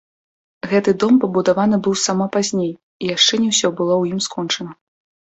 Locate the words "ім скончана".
4.17-4.71